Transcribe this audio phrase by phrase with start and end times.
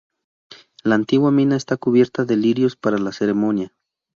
[0.83, 3.71] La antigua mina está cubierta de lirios para la ceremonia.